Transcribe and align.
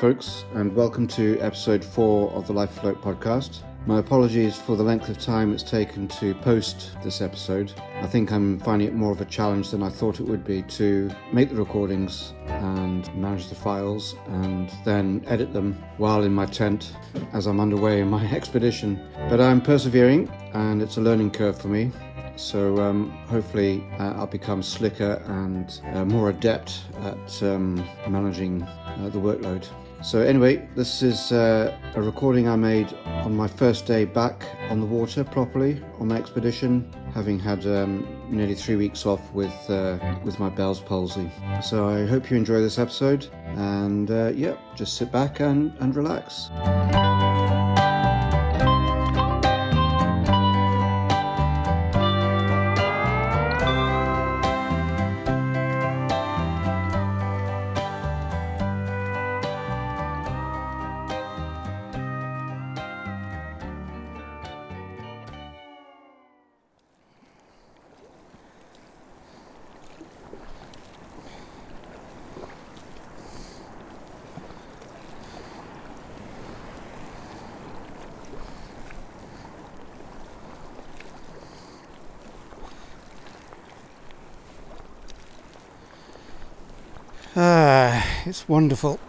Folks, 0.00 0.44
and 0.54 0.74
welcome 0.74 1.06
to 1.08 1.38
episode 1.40 1.82
four 1.84 2.30
of 2.32 2.46
the 2.46 2.52
Life 2.52 2.76
Afloat 2.76 3.00
podcast. 3.00 3.60
My 3.86 4.00
apologies 4.00 4.56
for 4.56 4.76
the 4.76 4.82
length 4.82 5.08
of 5.08 5.18
time 5.18 5.52
it's 5.52 5.62
taken 5.62 6.08
to 6.08 6.34
post 6.36 6.90
this 7.02 7.20
episode. 7.20 7.72
I 8.02 8.06
think 8.06 8.32
I'm 8.32 8.58
finding 8.60 8.88
it 8.88 8.94
more 8.94 9.12
of 9.12 9.20
a 9.20 9.24
challenge 9.24 9.70
than 9.70 9.82
I 9.82 9.88
thought 9.88 10.20
it 10.20 10.24
would 10.24 10.44
be 10.44 10.62
to 10.62 11.10
make 11.32 11.48
the 11.48 11.54
recordings 11.54 12.34
and 12.46 13.14
manage 13.14 13.48
the 13.48 13.54
files 13.54 14.14
and 14.26 14.70
then 14.84 15.22
edit 15.26 15.52
them 15.52 15.82
while 15.96 16.24
in 16.24 16.34
my 16.34 16.46
tent 16.46 16.94
as 17.32 17.46
I'm 17.46 17.60
underway 17.60 18.00
in 18.00 18.08
my 18.08 18.24
expedition. 18.32 19.00
But 19.30 19.40
I'm 19.40 19.60
persevering 19.60 20.28
and 20.52 20.82
it's 20.82 20.96
a 20.96 21.00
learning 21.00 21.30
curve 21.30 21.58
for 21.58 21.68
me. 21.68 21.92
So 22.36 22.82
um, 22.82 23.10
hopefully 23.28 23.86
uh, 23.98 24.14
I'll 24.14 24.26
become 24.26 24.62
slicker 24.62 25.22
and 25.26 25.80
uh, 25.94 26.04
more 26.04 26.30
adept 26.30 26.80
at 27.02 27.42
um, 27.42 27.76
managing 28.08 28.62
uh, 28.62 29.08
the 29.10 29.18
workload. 29.18 29.66
So 30.04 30.20
anyway, 30.20 30.68
this 30.76 31.02
is 31.02 31.32
uh, 31.32 31.74
a 31.94 32.02
recording 32.02 32.46
I 32.46 32.56
made 32.56 32.92
on 33.06 33.34
my 33.34 33.48
first 33.48 33.86
day 33.86 34.04
back 34.04 34.44
on 34.68 34.80
the 34.80 34.86
water 34.86 35.24
properly 35.24 35.82
on 35.98 36.08
my 36.08 36.18
expedition, 36.18 36.92
having 37.14 37.38
had 37.38 37.66
um, 37.66 38.06
nearly 38.28 38.54
three 38.54 38.76
weeks 38.76 39.06
off 39.06 39.32
with 39.32 39.54
uh, 39.70 39.96
with 40.22 40.38
my 40.38 40.50
Bell's 40.50 40.78
palsy. 40.78 41.30
So 41.62 41.88
I 41.88 42.04
hope 42.04 42.30
you 42.30 42.36
enjoy 42.36 42.60
this 42.60 42.78
episode, 42.78 43.28
and 43.56 44.10
uh, 44.10 44.32
yeah, 44.34 44.56
just 44.76 44.98
sit 44.98 45.10
back 45.10 45.40
and, 45.40 45.72
and 45.80 45.96
relax. 45.96 46.50
It's 88.44 88.48
wonderful. 88.50 89.00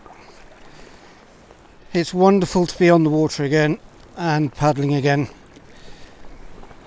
It's 1.92 2.14
wonderful 2.14 2.66
to 2.68 2.80
be 2.80 2.90
on 2.90 3.04
the 3.04 3.10
water 3.10 3.44
again 3.44 3.80
and 4.16 4.50
paddling 4.50 4.94
again. 4.94 5.28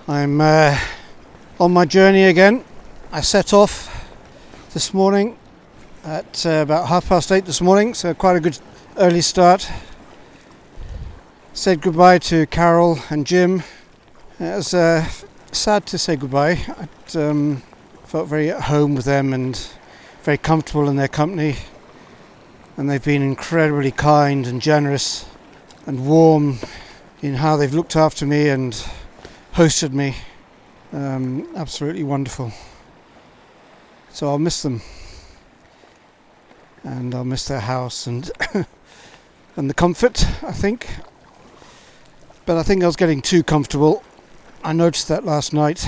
I'm 0.07 0.41
uh, 0.41 0.75
on 1.59 1.73
my 1.73 1.85
journey 1.85 2.23
again. 2.23 2.65
I 3.11 3.21
set 3.21 3.53
off 3.53 3.87
this 4.73 4.95
morning 4.95 5.37
at 6.03 6.43
uh, 6.43 6.63
about 6.63 6.87
half 6.87 7.07
past 7.07 7.31
eight 7.31 7.45
this 7.45 7.61
morning, 7.61 7.93
so 7.93 8.15
quite 8.15 8.37
a 8.37 8.39
good 8.39 8.57
early 8.97 9.21
start. 9.21 9.69
Said 11.53 11.81
goodbye 11.81 12.17
to 12.17 12.47
Carol 12.47 12.97
and 13.11 13.27
Jim. 13.27 13.61
It 14.39 14.55
was 14.55 14.73
uh, 14.73 15.07
sad 15.51 15.85
to 15.85 15.99
say 15.99 16.15
goodbye. 16.15 16.65
I 16.67 17.19
um, 17.19 17.61
felt 18.05 18.27
very 18.27 18.49
at 18.49 18.61
home 18.61 18.95
with 18.95 19.05
them 19.05 19.33
and 19.33 19.55
very 20.23 20.39
comfortable 20.39 20.89
in 20.89 20.95
their 20.95 21.07
company, 21.07 21.55
and 22.79 22.89
they've 22.89 23.03
been 23.03 23.21
incredibly 23.21 23.91
kind 23.91 24.47
and 24.47 24.61
generous 24.61 25.25
and 25.85 26.07
warm 26.07 26.57
in 27.21 27.33
how 27.33 27.57
they've 27.57 27.73
looked 27.73 27.97
after 27.97 28.25
me 28.25 28.47
and 28.47 28.71
hosted 29.55 29.91
me. 29.91 30.15
Um, 30.93 31.45
absolutely 31.57 32.03
wonderful. 32.03 32.53
So 34.11 34.29
I'll 34.29 34.39
miss 34.39 34.61
them, 34.61 34.81
and 36.83 37.13
I'll 37.13 37.25
miss 37.25 37.49
their 37.49 37.59
house 37.59 38.07
and 38.07 38.31
and 39.57 39.69
the 39.69 39.73
comfort. 39.73 40.25
I 40.41 40.53
think, 40.53 40.87
but 42.45 42.55
I 42.55 42.63
think 42.63 42.81
I 42.81 42.85
was 42.85 42.95
getting 42.95 43.21
too 43.21 43.43
comfortable. 43.43 44.03
I 44.63 44.71
noticed 44.71 45.09
that 45.09 45.25
last 45.25 45.51
night 45.51 45.85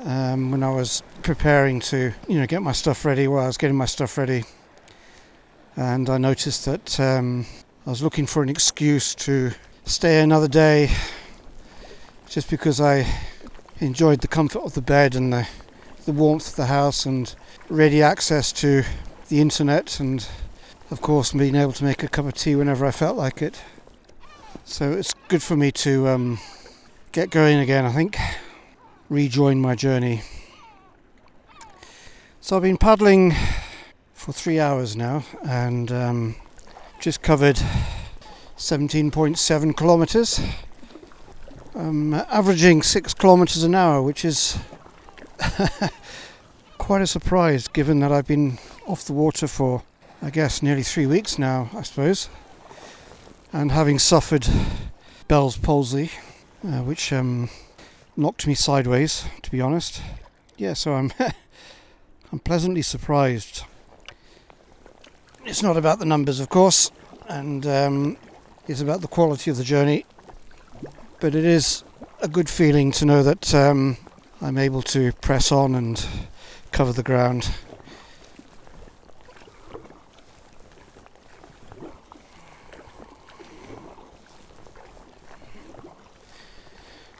um, 0.00 0.50
when 0.50 0.64
I 0.64 0.70
was 0.70 1.04
preparing 1.22 1.78
to, 1.82 2.12
you 2.26 2.40
know, 2.40 2.46
get 2.46 2.62
my 2.62 2.72
stuff 2.72 3.04
ready. 3.04 3.28
While 3.28 3.44
I 3.44 3.46
was 3.46 3.58
getting 3.58 3.76
my 3.76 3.86
stuff 3.86 4.18
ready, 4.18 4.42
and 5.78 6.10
I 6.10 6.18
noticed 6.18 6.64
that 6.64 6.98
um, 6.98 7.46
I 7.86 7.90
was 7.90 8.02
looking 8.02 8.26
for 8.26 8.42
an 8.42 8.48
excuse 8.48 9.14
to 9.14 9.52
stay 9.84 10.20
another 10.20 10.48
day, 10.48 10.90
just 12.28 12.50
because 12.50 12.80
I 12.80 13.06
enjoyed 13.78 14.20
the 14.20 14.26
comfort 14.26 14.64
of 14.64 14.74
the 14.74 14.82
bed 14.82 15.14
and 15.14 15.32
the 15.32 15.48
the 16.04 16.12
warmth 16.12 16.48
of 16.48 16.56
the 16.56 16.66
house 16.66 17.06
and 17.06 17.32
ready 17.68 18.02
access 18.02 18.50
to 18.50 18.82
the 19.28 19.40
internet 19.40 20.00
and 20.00 20.26
of 20.90 21.00
course 21.00 21.32
being 21.32 21.54
able 21.54 21.72
to 21.72 21.84
make 21.84 22.02
a 22.02 22.08
cup 22.08 22.24
of 22.24 22.32
tea 22.32 22.56
whenever 22.56 22.84
I 22.84 22.90
felt 22.90 23.16
like 23.16 23.40
it. 23.42 23.62
So 24.64 24.90
it's 24.90 25.14
good 25.28 25.42
for 25.42 25.54
me 25.54 25.70
to 25.72 26.08
um, 26.08 26.38
get 27.12 27.30
going 27.30 27.58
again, 27.58 27.84
I 27.84 27.92
think 27.92 28.18
rejoin 29.08 29.60
my 29.60 29.76
journey. 29.76 30.22
So 32.40 32.56
I've 32.56 32.62
been 32.62 32.78
paddling 32.78 33.34
for 34.28 34.34
three 34.34 34.60
hours 34.60 34.94
now 34.94 35.24
and 35.42 35.90
um, 35.90 36.36
just 37.00 37.22
covered 37.22 37.58
17.7 38.58 39.74
kilometres. 39.74 40.38
I'm 41.74 42.12
averaging 42.12 42.82
six 42.82 43.14
kilometres 43.14 43.62
an 43.62 43.74
hour, 43.74 44.02
which 44.02 44.26
is 44.26 44.58
quite 46.76 47.00
a 47.00 47.06
surprise 47.06 47.68
given 47.68 48.00
that 48.00 48.12
I've 48.12 48.26
been 48.26 48.58
off 48.86 49.06
the 49.06 49.14
water 49.14 49.46
for, 49.48 49.82
I 50.20 50.28
guess, 50.28 50.62
nearly 50.62 50.82
three 50.82 51.06
weeks 51.06 51.38
now, 51.38 51.70
I 51.74 51.80
suppose, 51.80 52.28
and 53.50 53.72
having 53.72 53.98
suffered 53.98 54.46
Bell's 55.26 55.56
palsy, 55.56 56.10
uh, 56.62 56.82
which 56.82 57.14
um, 57.14 57.48
knocked 58.14 58.46
me 58.46 58.52
sideways, 58.52 59.24
to 59.40 59.50
be 59.50 59.62
honest. 59.62 60.02
Yeah, 60.58 60.74
so 60.74 60.96
I'm 60.96 61.14
I'm 62.30 62.40
pleasantly 62.40 62.82
surprised. 62.82 63.64
It's 65.48 65.62
not 65.62 65.78
about 65.78 65.98
the 65.98 66.04
numbers, 66.04 66.40
of 66.40 66.50
course, 66.50 66.90
and 67.26 67.66
um, 67.66 68.18
it's 68.66 68.82
about 68.82 69.00
the 69.00 69.08
quality 69.08 69.50
of 69.50 69.56
the 69.56 69.64
journey. 69.64 70.04
But 71.20 71.34
it 71.34 71.46
is 71.46 71.84
a 72.20 72.28
good 72.28 72.50
feeling 72.50 72.92
to 72.92 73.06
know 73.06 73.22
that 73.22 73.54
um, 73.54 73.96
I'm 74.42 74.58
able 74.58 74.82
to 74.82 75.10
press 75.22 75.50
on 75.50 75.74
and 75.74 76.06
cover 76.70 76.92
the 76.92 77.02
ground. 77.02 77.50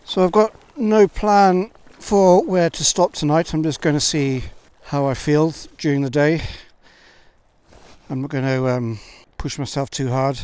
So 0.04 0.22
I've 0.22 0.32
got 0.32 0.54
no 0.76 1.08
plan 1.08 1.70
for 1.98 2.44
where 2.44 2.68
to 2.68 2.84
stop 2.84 3.14
tonight. 3.14 3.54
I'm 3.54 3.62
just 3.62 3.80
going 3.80 3.96
to 3.96 4.00
see 4.00 4.44
how 4.82 5.06
I 5.06 5.14
feel 5.14 5.54
during 5.78 6.02
the 6.02 6.10
day. 6.10 6.42
I'm 8.10 8.22
not 8.22 8.30
going 8.30 8.44
to 8.44 8.68
um, 8.68 8.98
push 9.36 9.58
myself 9.58 9.90
too 9.90 10.08
hard. 10.08 10.40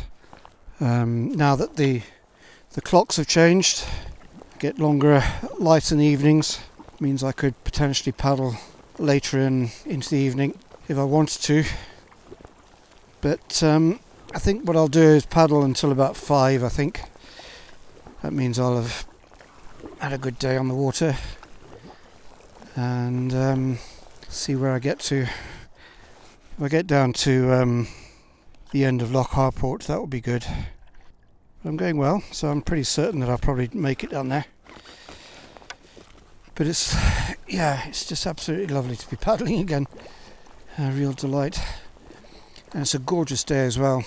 Um, 0.81 1.33
now 1.33 1.57
that 1.57 1.77
the 1.77 2.03
the 2.73 2.83
clocks 2.83 3.17
have 3.17 3.27
changed, 3.27 3.87
get 4.59 4.79
longer 4.79 5.23
light 5.59 5.91
in 5.91 5.99
the 5.99 6.05
evenings 6.05 6.61
means 7.01 7.25
I 7.25 7.33
could 7.33 7.55
potentially 7.65 8.13
paddle 8.13 8.57
later 8.99 9.39
in 9.39 9.71
into 9.87 10.11
the 10.11 10.19
evening 10.19 10.59
if 10.89 10.99
I 10.99 11.05
wanted 11.05 11.41
to. 11.43 11.65
But 13.23 13.63
um, 13.63 14.01
I 14.35 14.39
think 14.39 14.67
what 14.67 14.77
I'll 14.77 14.89
do 14.89 15.01
is 15.01 15.25
paddle 15.25 15.63
until 15.63 15.91
about 15.91 16.17
five. 16.17 16.63
I 16.63 16.69
think 16.69 17.01
that 18.23 18.35
means 18.35 18.59
I'll 18.59 18.77
have 18.77 19.07
had 20.01 20.13
a 20.13 20.19
good 20.19 20.39
day 20.39 20.59
on 20.59 20.69
the 20.69 20.75
water 20.75 21.17
and 22.77 23.33
um, 23.33 23.79
see 24.29 24.55
where 24.55 24.73
I 24.73 24.81
get 24.81 24.99
to. 25.01 25.27
If 26.57 26.63
I 26.63 26.69
get 26.69 26.87
down 26.87 27.13
to 27.15 27.53
um, 27.53 27.89
the 28.71 28.85
end 28.85 29.03
of 29.03 29.11
Loch 29.11 29.31
Harport, 29.31 29.87
that 29.87 30.01
would 30.01 30.11
be 30.11 30.21
good. 30.21 30.47
I'm 31.65 31.77
going 31.77 31.97
well, 31.97 32.23
so 32.31 32.49
I'm 32.49 32.63
pretty 32.63 32.85
certain 32.85 33.19
that 33.21 33.29
I'll 33.29 33.39
probably 33.39 33.69
make 33.73 34.05
it 34.05 34.11
down 34.11 34.29
there. 34.29 34.45
But 36.55 36.69
it's, 36.69 36.95
yeah, 37.49 37.89
it's 37.89 38.07
just 38.07 38.25
absolutely 38.25 38.73
lovely 38.73 38.95
to 38.95 39.11
be 39.11 39.17
paddling 39.21 39.59
again. 39.59 39.89
A 40.79 40.93
real 40.93 41.13
delight. 41.13 41.59
And 42.73 42.83
it's 42.83 42.95
a 42.95 43.01
gorgeous 43.01 43.43
day 43.43 43.67
as 43.67 43.77
well. 43.77 44.05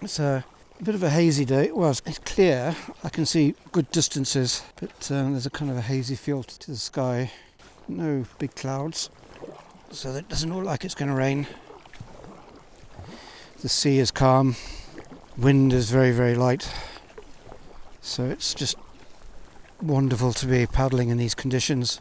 It's 0.00 0.18
a 0.18 0.44
a 0.80 0.84
bit 0.84 0.96
of 0.96 1.04
a 1.04 1.10
hazy 1.10 1.44
day. 1.44 1.70
Well, 1.70 1.90
it's 1.90 2.18
clear. 2.18 2.74
I 3.04 3.08
can 3.08 3.24
see 3.24 3.54
good 3.70 3.88
distances, 3.92 4.64
but 4.80 5.12
um, 5.12 5.30
there's 5.30 5.46
a 5.46 5.50
kind 5.50 5.70
of 5.70 5.76
a 5.76 5.80
hazy 5.80 6.16
feel 6.16 6.42
to 6.42 6.70
the 6.72 6.76
sky. 6.76 7.30
No 7.86 8.24
big 8.40 8.56
clouds, 8.56 9.08
so 9.92 10.10
it 10.14 10.28
doesn't 10.28 10.52
look 10.52 10.64
like 10.64 10.84
it's 10.84 10.94
going 10.94 11.10
to 11.10 11.14
rain. 11.14 11.46
The 13.60 13.68
sea 13.68 13.98
is 13.98 14.10
calm, 14.10 14.56
wind 15.36 15.72
is 15.72 15.90
very, 15.90 16.10
very 16.10 16.34
light. 16.34 16.68
So 18.00 18.24
it's 18.24 18.54
just 18.54 18.76
wonderful 19.80 20.32
to 20.32 20.46
be 20.46 20.66
paddling 20.66 21.10
in 21.10 21.18
these 21.18 21.34
conditions, 21.34 22.00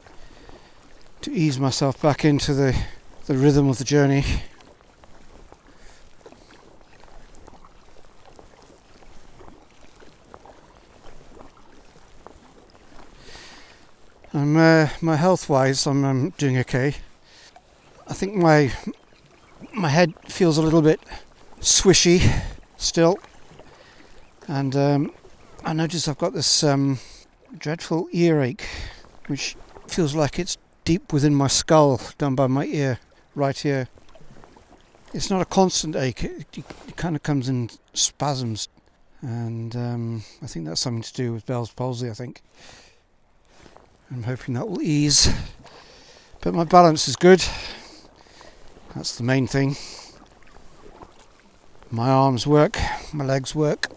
to 1.22 1.32
ease 1.32 1.60
myself 1.60 2.02
back 2.02 2.24
into 2.24 2.54
the, 2.54 2.76
the 3.28 3.36
rhythm 3.36 3.70
of 3.70 3.78
the 3.78 3.84
journey. 3.84 4.24
I'm, 14.34 14.56
uh, 14.56 14.88
my 15.02 15.18
health 15.18 15.50
wise, 15.50 15.86
I'm, 15.86 16.06
I'm 16.06 16.30
doing 16.32 16.58
okay. 16.60 16.96
I 18.12 18.14
think 18.14 18.36
my 18.36 18.74
my 19.74 19.88
head 19.88 20.14
feels 20.28 20.58
a 20.58 20.62
little 20.62 20.82
bit 20.82 21.00
swishy 21.62 22.20
still, 22.76 23.18
and 24.50 24.76
um, 24.76 25.14
I 25.64 25.72
notice 25.72 26.10
I've 26.10 26.18
got 26.18 26.34
this 26.34 26.62
um, 26.62 27.00
dreadful 27.58 28.10
earache, 28.12 28.68
which 29.28 29.56
feels 29.88 30.14
like 30.14 30.40
it's 30.40 30.58
deep 30.84 31.14
within 31.14 31.34
my 31.34 31.48
skull, 31.48 32.02
down 32.18 32.36
by 32.36 32.48
my 32.48 32.66
ear, 32.66 33.00
right 33.34 33.58
here. 33.58 33.88
It's 35.14 35.30
not 35.30 35.42
a 35.42 35.46
constant 35.46 35.96
ache; 35.96 36.26
it, 36.26 36.58
it, 36.58 36.66
it 36.90 36.98
kind 36.98 37.16
of 37.16 37.24
comes 37.24 37.48
in 37.48 37.70
spasms, 37.94 38.68
and 39.22 39.74
um, 39.74 40.24
I 40.42 40.48
think 40.48 40.66
that's 40.66 40.82
something 40.82 41.02
to 41.02 41.14
do 41.14 41.32
with 41.32 41.46
Bell's 41.46 41.72
palsy. 41.72 42.10
I 42.10 42.14
think. 42.14 42.42
I'm 44.12 44.24
hoping 44.24 44.56
that 44.56 44.68
will 44.68 44.82
ease, 44.82 45.34
but 46.42 46.54
my 46.54 46.66
balance 46.66 47.08
is 47.08 47.16
good. 47.16 47.42
That's 48.96 49.16
the 49.18 49.24
main 49.24 49.48
thing. 49.48 49.78
My 51.90 52.10
arms 52.10 52.46
work, 52.46 52.78
my 53.14 53.24
legs 53.24 53.56
work. 53.56 53.88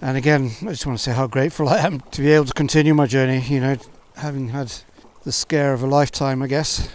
And 0.00 0.16
again, 0.16 0.52
I 0.62 0.70
just 0.70 0.86
want 0.86 0.98
to 0.98 1.02
say 1.02 1.12
how 1.12 1.26
grateful 1.26 1.68
I 1.70 1.78
am 1.78 2.00
to 2.00 2.22
be 2.22 2.32
able 2.32 2.46
to 2.46 2.52
continue 2.52 2.94
my 2.94 3.06
journey, 3.06 3.40
you 3.40 3.60
know, 3.60 3.76
having 4.16 4.48
had 4.48 4.72
the 5.24 5.32
scare 5.32 5.74
of 5.74 5.82
a 5.82 5.86
lifetime, 5.86 6.42
I 6.42 6.46
guess, 6.46 6.88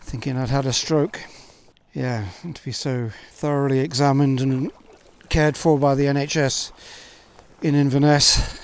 thinking 0.00 0.36
I'd 0.36 0.50
had 0.50 0.66
a 0.66 0.72
stroke. 0.72 1.20
Yeah, 1.94 2.26
and 2.42 2.54
to 2.56 2.64
be 2.64 2.72
so 2.72 3.10
thoroughly 3.30 3.78
examined 3.78 4.40
and 4.40 4.70
cared 5.28 5.56
for 5.56 5.78
by 5.78 5.94
the 5.94 6.04
NHS 6.04 6.72
in 7.62 7.74
Inverness, 7.74 8.60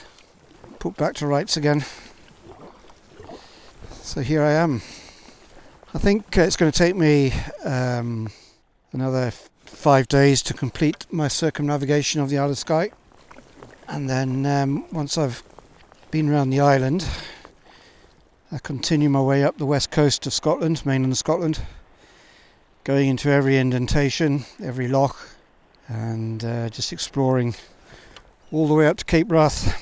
put 0.80 0.96
back 0.96 1.14
to 1.16 1.26
rights 1.26 1.56
again. 1.56 1.84
So 4.02 4.20
here 4.20 4.42
I 4.42 4.52
am. 4.52 4.82
I 5.92 5.98
think 5.98 6.36
it's 6.36 6.54
going 6.54 6.70
to 6.70 6.78
take 6.78 6.94
me 6.94 7.32
um, 7.64 8.30
another 8.92 9.24
f- 9.24 9.50
five 9.64 10.06
days 10.06 10.40
to 10.42 10.54
complete 10.54 11.04
my 11.10 11.26
circumnavigation 11.26 12.20
of 12.20 12.30
the 12.30 12.38
Isle 12.38 12.50
of 12.50 12.58
Skye. 12.58 12.92
And 13.88 14.08
then 14.08 14.46
um, 14.46 14.84
once 14.92 15.18
I've 15.18 15.42
been 16.12 16.28
around 16.28 16.50
the 16.50 16.60
island, 16.60 17.04
I 18.52 18.58
continue 18.58 19.08
my 19.08 19.20
way 19.20 19.42
up 19.42 19.58
the 19.58 19.66
west 19.66 19.90
coast 19.90 20.28
of 20.28 20.32
Scotland, 20.32 20.86
mainland 20.86 21.18
Scotland, 21.18 21.62
going 22.84 23.08
into 23.08 23.28
every 23.28 23.56
indentation, 23.56 24.44
every 24.62 24.86
loch, 24.86 25.16
and 25.88 26.44
uh, 26.44 26.68
just 26.68 26.92
exploring 26.92 27.56
all 28.52 28.68
the 28.68 28.74
way 28.74 28.86
up 28.86 28.98
to 28.98 29.04
Cape 29.04 29.28
Wrath. 29.28 29.74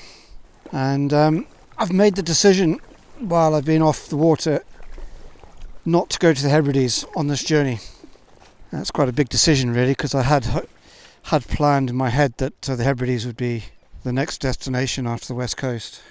And 0.72 1.12
um, 1.12 1.46
I've 1.76 1.92
made 1.92 2.14
the 2.14 2.22
decision 2.22 2.80
while 3.18 3.54
I've 3.54 3.66
been 3.66 3.82
off 3.82 4.08
the 4.08 4.16
water 4.16 4.64
not 5.84 6.10
to 6.10 6.18
go 6.18 6.32
to 6.32 6.42
the 6.42 6.48
Hebrides 6.48 7.04
on 7.16 7.28
this 7.28 7.42
journey. 7.42 7.78
That's 8.70 8.90
quite 8.90 9.08
a 9.08 9.12
big 9.12 9.28
decision, 9.28 9.70
really, 9.70 9.92
because 9.92 10.14
I 10.14 10.22
had 10.22 10.66
had 11.24 11.46
planned 11.48 11.90
in 11.90 11.96
my 11.96 12.08
head 12.08 12.34
that 12.38 12.68
uh, 12.70 12.76
the 12.76 12.84
Hebrides 12.84 13.26
would 13.26 13.36
be 13.36 13.64
the 14.02 14.12
next 14.12 14.38
destination 14.38 15.06
after 15.06 15.26
the 15.26 15.34
west 15.34 15.56
coast. 15.56 16.02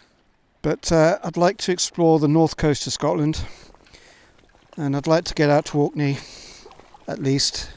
But 0.62 0.92
uh, 0.92 1.18
I'd 1.24 1.38
like 1.38 1.58
to 1.60 1.72
explore 1.72 2.20
the 2.20 2.28
north 2.28 2.58
coast 2.58 2.86
of 2.88 2.94
Scotland, 2.94 3.46
and 4.76 4.96
I'd 4.96 5.08
like 5.08 5.24
to 5.26 5.34
get 5.34 5.50
out 5.50 5.66
to 5.68 5.80
Orkney, 5.80 6.18
at 7.08 7.20
least. 7.20 7.70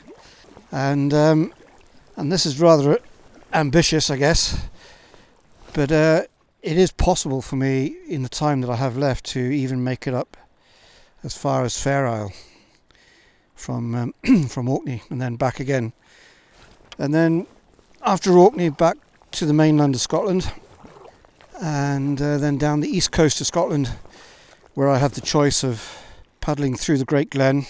And 0.73 1.13
um, 1.15 1.53
and 2.17 2.31
this 2.31 2.47
is 2.47 2.61
rather 2.61 2.99
ambitious, 3.53 4.11
I 4.11 4.17
guess, 4.17 4.69
but 5.73 5.93
uh, 5.93 6.23
it 6.63 6.77
is 6.77 6.93
possible 6.93 7.43
for 7.43 7.57
me 7.57 7.97
in 8.09 8.23
the 8.23 8.29
time 8.29 8.61
that 8.61 8.71
I 8.71 8.77
have 8.77 8.97
left 8.97 9.25
to 9.27 9.41
even 9.41 9.83
make 9.83 10.07
it 10.07 10.15
up 10.15 10.37
as 11.23 11.37
far 11.37 11.65
as 11.65 11.81
Fair 11.81 12.07
Isle 12.07 12.33
from 13.55 13.95
um, 13.95 14.15
from 14.49 14.69
Orkney 14.69 15.03
and 15.11 15.21
then 15.21 15.37
back 15.37 15.61
again. 15.61 15.93
And 16.99 17.15
then 17.15 17.47
after 18.03 18.33
Orkney, 18.33 18.71
back 18.71 18.97
to 19.33 19.47
the 19.47 19.53
mainland 19.53 19.95
of 19.95 20.01
Scotland, 20.01 20.53
and 21.61 22.21
uh, 22.21 22.39
then 22.39 22.57
down 22.57 22.81
the 22.81 22.89
east 22.89 23.13
coast 23.13 23.41
of 23.41 23.47
Scotland, 23.47 23.91
where 24.75 24.89
I 24.89 24.99
have 24.99 25.13
the 25.13 25.21
choice 25.21 25.63
of 25.63 26.03
paddling 26.41 26.75
through 26.75 26.99
the 26.99 27.05
Great 27.05 27.31
Glen 27.31 27.67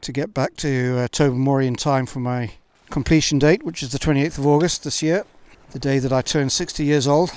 to 0.00 0.12
get 0.12 0.34
back 0.34 0.56
to 0.56 0.98
uh, 0.98 1.08
Tobermory 1.08 1.66
in 1.66 1.76
time 1.76 2.06
for 2.06 2.20
my 2.20 2.52
completion 2.90 3.38
date, 3.38 3.62
which 3.62 3.82
is 3.82 3.90
the 3.90 3.98
28th 3.98 4.38
of 4.38 4.46
August 4.46 4.84
this 4.84 5.02
year, 5.02 5.24
the 5.70 5.78
day 5.78 5.98
that 5.98 6.12
I 6.12 6.22
turn 6.22 6.50
60 6.50 6.84
years 6.84 7.06
old. 7.06 7.30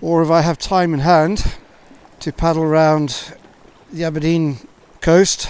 Or 0.00 0.22
if 0.22 0.30
I 0.30 0.40
have 0.40 0.58
time 0.58 0.94
in 0.94 1.00
hand, 1.00 1.56
to 2.20 2.30
paddle 2.32 2.62
around 2.62 3.32
the 3.90 4.04
Aberdeen 4.04 4.58
coast 5.00 5.48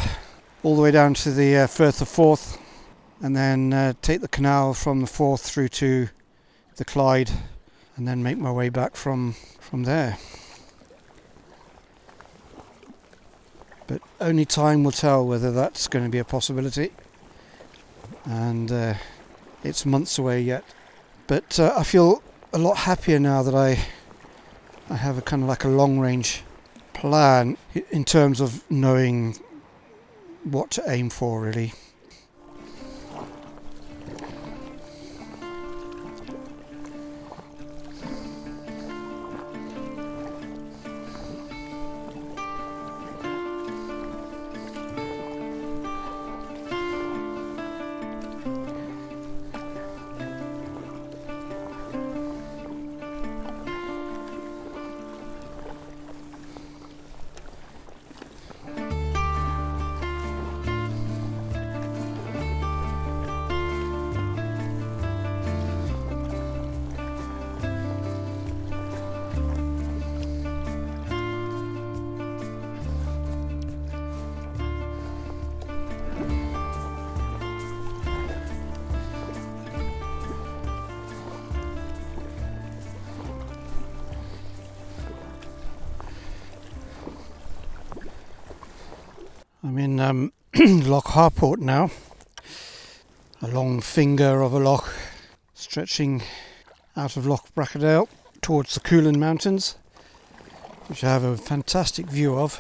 all 0.62 0.76
the 0.76 0.82
way 0.82 0.93
down 0.93 1.14
to 1.14 1.32
the 1.32 1.56
uh, 1.56 1.67
Firth 1.67 2.00
of 2.00 2.08
Forth 2.08 2.58
and 3.20 3.34
then 3.34 3.72
uh, 3.72 3.93
take 4.02 4.20
the 4.20 4.28
canal 4.28 4.72
from 4.72 5.00
the 5.00 5.08
Forth 5.08 5.43
through 5.43 5.69
to 5.69 6.11
the 6.76 6.84
Clyde 6.84 7.32
and 7.96 8.06
then 8.06 8.22
make 8.22 8.38
my 8.38 8.52
way 8.52 8.69
back 8.69 8.94
from 8.94 9.34
from 9.58 9.82
there. 9.82 10.17
But 13.88 14.00
only 14.20 14.44
time 14.44 14.84
will 14.84 14.93
tell 14.93 15.26
whether 15.26 15.50
that's 15.50 15.88
going 15.88 16.05
to 16.05 16.11
be 16.11 16.19
a 16.19 16.25
possibility. 16.25 16.93
And 18.25 18.70
uh, 18.70 18.94
it's 19.64 19.84
months 19.84 20.19
away 20.19 20.40
yet. 20.40 20.62
But 21.27 21.58
uh, 21.58 21.74
I 21.77 21.82
feel 21.82 22.22
a 22.53 22.58
lot 22.58 22.77
happier 22.77 23.19
now 23.19 23.43
that 23.43 23.56
I 23.56 23.86
I 24.89 24.94
have 24.94 25.19
a 25.19 25.22
kind 25.22 25.43
of 25.43 25.48
like 25.48 25.65
a 25.65 25.69
long 25.69 25.98
range 25.98 26.44
plan 27.00 27.56
in 27.90 28.04
terms 28.04 28.40
of 28.40 28.70
knowing 28.70 29.34
what 30.44 30.70
to 30.70 30.82
aim 30.86 31.08
for, 31.08 31.40
really. 31.40 31.72
I'm 89.70 89.79
in 89.79 90.00
um, 90.00 90.32
Loch 90.56 91.05
Harport 91.05 91.58
now, 91.58 91.93
a 93.41 93.46
long 93.46 93.81
finger 93.81 94.43
of 94.43 94.53
a 94.53 94.58
loch 94.58 94.93
stretching 95.55 96.24
out 96.96 97.17
of 97.17 97.24
Loch 97.24 97.55
Bracadale 97.55 98.08
towards 98.43 98.74
the 98.74 98.81
Cuillin 98.81 99.20
Mountains, 99.20 99.77
which 100.89 101.05
I 101.05 101.10
have 101.10 101.22
a 101.22 101.36
fantastic 101.36 102.06
view 102.06 102.36
of. 102.36 102.58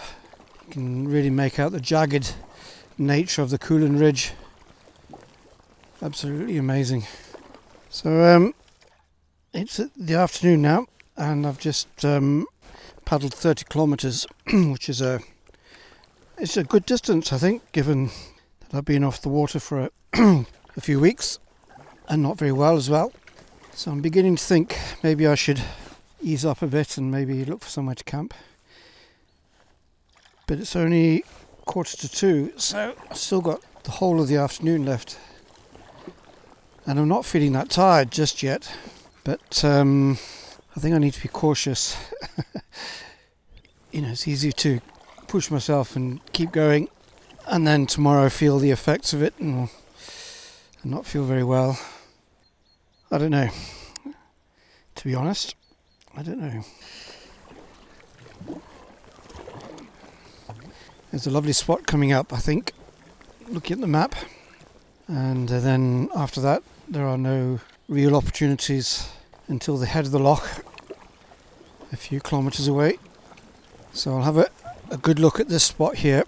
You 0.68 0.72
can 0.72 1.08
really 1.08 1.30
make 1.30 1.58
out 1.58 1.72
the 1.72 1.80
jagged 1.80 2.32
nature 2.96 3.42
of 3.42 3.50
the 3.50 3.58
Cuillin 3.58 3.98
Ridge. 3.98 4.30
Absolutely 6.00 6.58
amazing. 6.58 7.08
So 7.88 8.22
um, 8.22 8.54
it's 9.52 9.80
the 9.96 10.14
afternoon 10.14 10.62
now, 10.62 10.86
and 11.16 11.44
I've 11.44 11.58
just 11.58 11.88
um, 12.04 12.46
paddled 13.04 13.34
30 13.34 13.64
kilometres, 13.68 14.28
which 14.52 14.88
is 14.88 15.00
a 15.00 15.18
it's 16.40 16.56
a 16.56 16.64
good 16.64 16.86
distance, 16.86 17.32
I 17.32 17.38
think, 17.38 17.70
given 17.72 18.06
that 18.70 18.78
I've 18.78 18.84
been 18.84 19.04
off 19.04 19.20
the 19.20 19.28
water 19.28 19.60
for 19.60 19.80
a 19.80 19.90
a 20.76 20.80
few 20.80 20.98
weeks 20.98 21.38
and 22.08 22.22
not 22.22 22.38
very 22.38 22.52
well 22.52 22.76
as 22.76 22.88
well. 22.88 23.12
So 23.72 23.90
I'm 23.90 24.00
beginning 24.00 24.36
to 24.36 24.42
think 24.42 24.78
maybe 25.02 25.26
I 25.26 25.34
should 25.34 25.60
ease 26.22 26.44
up 26.44 26.62
a 26.62 26.66
bit 26.66 26.96
and 26.96 27.10
maybe 27.10 27.44
look 27.44 27.62
for 27.62 27.68
somewhere 27.68 27.94
to 27.94 28.04
camp. 28.04 28.32
But 30.46 30.58
it's 30.58 30.74
only 30.74 31.24
quarter 31.66 31.96
to 31.98 32.08
two, 32.08 32.52
so 32.56 32.94
I've 33.10 33.16
still 33.18 33.42
got 33.42 33.60
the 33.84 33.92
whole 33.92 34.20
of 34.20 34.28
the 34.28 34.36
afternoon 34.36 34.84
left. 34.84 35.18
And 36.86 36.98
I'm 36.98 37.08
not 37.08 37.24
feeling 37.26 37.52
that 37.52 37.68
tired 37.68 38.10
just 38.10 38.42
yet, 38.42 38.72
but 39.24 39.62
um, 39.64 40.18
I 40.74 40.80
think 40.80 40.94
I 40.94 40.98
need 40.98 41.12
to 41.12 41.22
be 41.22 41.28
cautious. 41.28 41.96
you 43.92 44.00
know, 44.00 44.08
it's 44.08 44.26
easy 44.26 44.52
to 44.52 44.80
push 45.30 45.48
myself 45.48 45.94
and 45.94 46.20
keep 46.32 46.50
going, 46.50 46.88
and 47.46 47.64
then 47.64 47.86
tomorrow 47.86 48.28
feel 48.28 48.58
the 48.58 48.72
effects 48.72 49.12
of 49.12 49.22
it 49.22 49.32
and, 49.38 49.68
and 50.82 50.90
not 50.90 51.06
feel 51.06 51.22
very 51.22 51.44
well. 51.44 51.78
I 53.12 53.18
don't 53.18 53.30
know. 53.30 53.48
To 54.96 55.04
be 55.04 55.14
honest, 55.14 55.54
I 56.16 56.24
don't 56.24 56.40
know. 56.40 56.64
There's 61.12 61.28
a 61.28 61.30
lovely 61.30 61.52
spot 61.52 61.86
coming 61.86 62.12
up, 62.12 62.32
I 62.32 62.38
think, 62.38 62.72
looking 63.48 63.74
at 63.74 63.80
the 63.80 63.86
map. 63.86 64.16
And 65.06 65.48
then 65.48 66.08
after 66.12 66.40
that, 66.40 66.64
there 66.88 67.06
are 67.06 67.18
no 67.18 67.60
real 67.88 68.16
opportunities 68.16 69.08
until 69.46 69.76
the 69.76 69.86
head 69.86 70.06
of 70.06 70.10
the 70.10 70.18
loch, 70.18 70.64
a 71.92 71.96
few 71.96 72.18
kilometres 72.18 72.66
away. 72.66 72.98
So 73.92 74.16
I'll 74.16 74.22
have 74.22 74.36
a, 74.36 74.48
a 74.90 74.96
good 74.96 75.18
look 75.18 75.38
at 75.40 75.48
this 75.48 75.64
spot 75.64 75.96
here, 75.96 76.24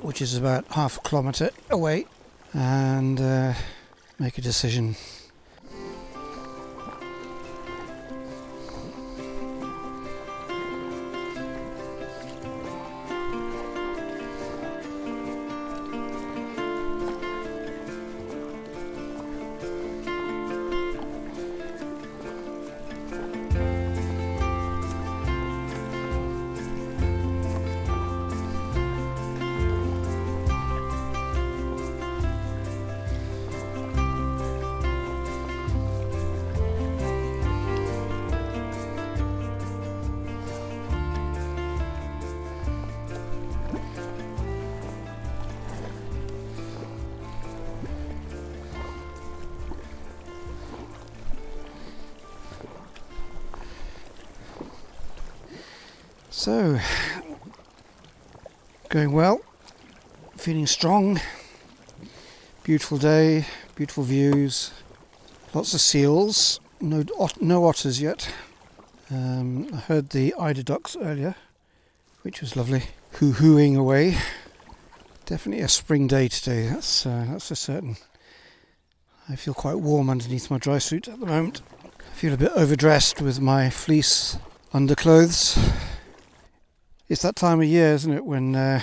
which 0.00 0.22
is 0.22 0.36
about 0.36 0.66
half 0.68 0.96
a 0.96 1.00
kilometre 1.00 1.50
away, 1.70 2.06
and 2.54 3.20
uh, 3.20 3.52
make 4.18 4.38
a 4.38 4.40
decision. 4.40 4.96
So, 56.38 56.78
going 58.90 59.12
well, 59.12 59.40
feeling 60.36 60.66
strong, 60.66 61.18
beautiful 62.62 62.98
day, 62.98 63.46
beautiful 63.74 64.04
views, 64.04 64.70
lots 65.54 65.72
of 65.72 65.80
seals, 65.80 66.60
no, 66.78 67.04
no 67.40 67.64
otters 67.64 68.02
yet. 68.02 68.30
Um, 69.10 69.70
I 69.72 69.76
heard 69.76 70.10
the 70.10 70.34
eider 70.38 70.62
ducks 70.62 70.94
earlier, 71.00 71.36
which 72.20 72.42
was 72.42 72.54
lovely, 72.54 72.82
hoo 73.12 73.32
hooing 73.32 73.74
away. 73.74 74.18
Definitely 75.24 75.64
a 75.64 75.68
spring 75.68 76.06
day 76.06 76.28
today, 76.28 76.68
that's, 76.68 77.06
uh, 77.06 77.28
that's 77.30 77.48
for 77.48 77.54
certain. 77.54 77.96
I 79.26 79.36
feel 79.36 79.54
quite 79.54 79.78
warm 79.78 80.10
underneath 80.10 80.50
my 80.50 80.58
dry 80.58 80.78
suit 80.78 81.08
at 81.08 81.18
the 81.18 81.26
moment. 81.26 81.62
I 81.82 82.14
feel 82.14 82.34
a 82.34 82.36
bit 82.36 82.52
overdressed 82.54 83.22
with 83.22 83.40
my 83.40 83.70
fleece 83.70 84.36
underclothes 84.74 85.56
it's 87.08 87.22
that 87.22 87.36
time 87.36 87.60
of 87.60 87.66
year, 87.66 87.92
isn't 87.92 88.12
it, 88.12 88.24
when 88.24 88.56
uh, 88.56 88.80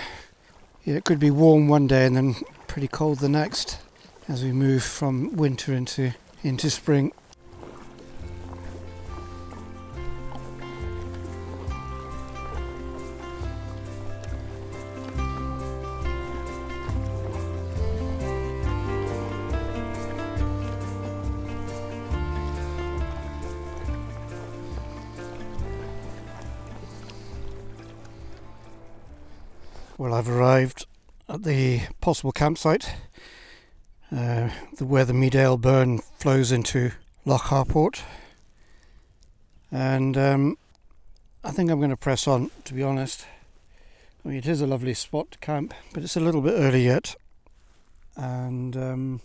it 0.86 1.04
could 1.04 1.20
be 1.20 1.30
warm 1.32 1.68
one 1.68 1.88
day 1.88 2.06
and 2.06 2.16
then 2.16 2.36
pretty 2.68 2.88
cold 2.88 3.20
the 3.20 3.30
next, 3.30 3.80
as 4.28 4.44
we 4.44 4.52
move 4.52 4.84
from 4.84 5.36
winter 5.36 5.74
into 5.74 6.14
into 6.44 6.70
spring. 6.70 7.12
Well, 30.04 30.14
I've 30.14 30.28
arrived 30.28 30.86
at 31.30 31.44
the 31.44 31.84
possible 32.02 32.34
campsite, 32.34 32.94
uh, 34.12 34.50
where 34.80 35.06
the 35.06 35.14
Meadale 35.14 35.58
Burn 35.58 36.00
flows 36.00 36.52
into 36.52 36.92
Loch 37.24 37.44
Harport. 37.44 38.02
And 39.72 40.18
um, 40.18 40.58
I 41.42 41.52
think 41.52 41.72
I'm 41.72 41.78
going 41.80 41.90
to 41.90 41.96
press 41.96 42.28
on, 42.28 42.52
to 42.66 42.74
be 42.74 42.84
honest. 42.84 43.26
I 44.26 44.28
mean, 44.28 44.38
it 44.40 44.46
is 44.46 44.60
a 44.60 44.68
lovely 44.68 44.94
spot 44.94 45.32
to 45.32 45.38
camp, 45.38 45.74
but 45.94 46.04
it's 46.04 46.18
a 46.18 46.20
little 46.20 46.42
bit 46.42 46.56
early 46.58 46.84
yet. 46.84 47.16
And 48.18 48.76
um, 48.76 49.22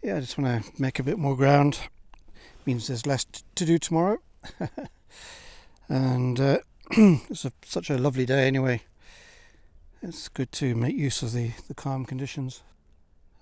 yeah, 0.00 0.18
I 0.18 0.20
just 0.20 0.38
want 0.38 0.62
to 0.62 0.80
make 0.80 1.00
a 1.00 1.02
bit 1.02 1.18
more 1.18 1.34
ground. 1.34 1.80
It 2.36 2.66
Means 2.66 2.86
there's 2.86 3.04
less 3.04 3.24
t- 3.24 3.42
to 3.56 3.64
do 3.64 3.78
tomorrow. 3.78 4.18
and 5.88 6.38
uh, 6.38 6.58
it's 6.92 7.44
a, 7.44 7.50
such 7.64 7.90
a 7.90 7.98
lovely 7.98 8.26
day 8.26 8.46
anyway 8.46 8.82
it's 10.06 10.28
good 10.28 10.52
to 10.52 10.74
make 10.74 10.96
use 10.96 11.22
of 11.22 11.32
the, 11.32 11.50
the 11.66 11.74
calm 11.74 12.04
conditions. 12.04 12.62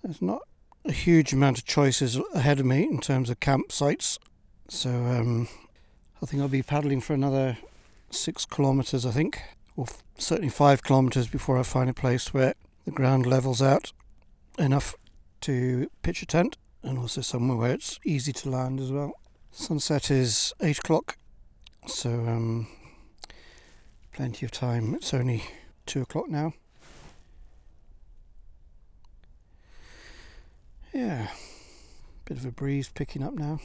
There's 0.02 0.22
not 0.22 0.42
a 0.84 0.92
huge 0.92 1.32
amount 1.32 1.58
of 1.58 1.64
choices 1.64 2.18
ahead 2.34 2.60
of 2.60 2.66
me 2.66 2.84
in 2.84 3.00
terms 3.00 3.28
of 3.28 3.40
campsites, 3.40 4.18
so 4.68 4.90
um, 4.90 5.48
I 6.22 6.26
think 6.26 6.42
I'll 6.42 6.48
be 6.48 6.62
paddling 6.62 7.00
for 7.00 7.12
another 7.12 7.58
six 8.10 8.46
kilometres, 8.46 9.04
I 9.04 9.10
think, 9.10 9.42
or 9.76 9.86
f- 9.88 10.02
certainly 10.16 10.50
five 10.50 10.82
kilometres 10.82 11.28
before 11.28 11.58
I 11.58 11.62
find 11.64 11.90
a 11.90 11.94
place 11.94 12.32
where 12.32 12.54
the 12.86 12.90
ground 12.90 13.26
levels 13.26 13.60
out 13.60 13.92
enough 14.58 14.94
to 15.42 15.90
pitch 16.02 16.22
a 16.22 16.26
tent 16.26 16.56
and 16.82 16.98
also 16.98 17.20
somewhere 17.20 17.58
where 17.58 17.72
it's 17.72 17.98
easy 18.04 18.32
to 18.32 18.50
land 18.50 18.80
as 18.80 18.90
well. 18.90 19.12
Sunset 19.50 20.10
is 20.10 20.54
eight 20.62 20.78
o'clock, 20.78 21.18
so 21.86 22.10
um, 22.10 22.68
plenty 24.12 24.46
of 24.46 24.50
time. 24.50 24.94
It's 24.94 25.12
only 25.12 25.44
two 25.86 26.02
o'clock 26.02 26.28
now. 26.28 26.52
Yeah, 30.92 31.28
bit 32.24 32.36
of 32.36 32.46
a 32.46 32.52
breeze 32.52 32.88
picking 32.88 33.22
up 33.22 33.34
now. 33.34 33.58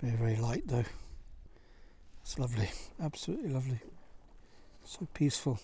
Very, 0.00 0.16
very 0.16 0.36
light 0.36 0.64
though. 0.66 0.84
It's 2.22 2.38
lovely, 2.38 2.70
absolutely 3.00 3.50
lovely. 3.50 3.80
So 4.84 5.06
peaceful. 5.14 5.60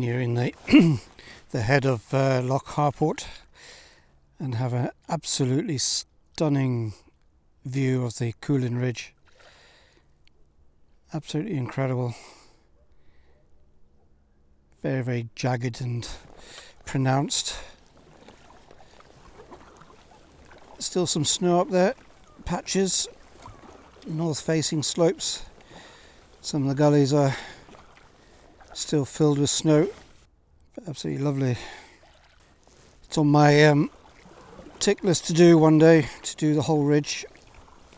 Nearing 0.00 0.32
the 0.32 0.54
the 1.50 1.60
head 1.60 1.84
of 1.84 2.14
uh, 2.14 2.40
Loch 2.42 2.68
Harport 2.68 3.26
and 4.38 4.54
have 4.54 4.72
an 4.72 4.88
absolutely 5.10 5.76
stunning 5.76 6.94
view 7.66 8.06
of 8.06 8.16
the 8.16 8.32
Cuillin 8.40 8.80
Ridge. 8.80 9.12
Absolutely 11.12 11.58
incredible. 11.58 12.14
Very, 14.82 15.02
very 15.02 15.28
jagged 15.34 15.82
and 15.82 16.08
pronounced. 16.86 17.58
Still 20.78 21.06
some 21.06 21.26
snow 21.26 21.60
up 21.60 21.68
there, 21.68 21.92
patches, 22.46 23.06
north 24.06 24.40
facing 24.40 24.82
slopes. 24.82 25.44
Some 26.40 26.62
of 26.62 26.68
the 26.70 26.74
gullies 26.74 27.12
are 27.12 27.36
still 28.72 29.04
filled 29.04 29.38
with 29.38 29.50
snow. 29.50 29.88
Absolutely 30.86 31.22
lovely. 31.22 31.56
It's 33.04 33.18
on 33.18 33.28
my 33.28 33.66
um, 33.66 33.90
tick 34.78 35.02
list 35.04 35.26
to 35.26 35.32
do 35.32 35.58
one 35.58 35.78
day 35.78 36.08
to 36.22 36.36
do 36.36 36.54
the 36.54 36.62
whole 36.62 36.84
ridge. 36.84 37.26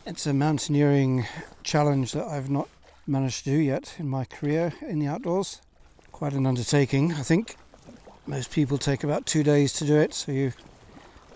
It's 0.05 0.25
a 0.25 0.33
mountaineering 0.33 1.25
challenge 1.63 2.11
that 2.13 2.27
I've 2.27 2.49
not 2.49 2.67
managed 3.07 3.43
to 3.45 3.51
do 3.51 3.57
yet 3.57 3.95
in 3.99 4.09
my 4.09 4.25
career 4.25 4.73
in 4.81 4.99
the 4.99 5.07
outdoors. 5.07 5.61
Quite 6.11 6.33
an 6.33 6.45
undertaking, 6.45 7.13
I 7.13 7.21
think. 7.21 7.55
Most 8.25 8.51
people 8.51 8.77
take 8.77 9.03
about 9.03 9.25
two 9.25 9.43
days 9.43 9.73
to 9.73 9.85
do 9.85 9.97
it, 9.97 10.13
so 10.13 10.31
you 10.31 10.47